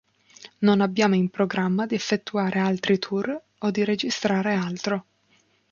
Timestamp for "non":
0.61-0.81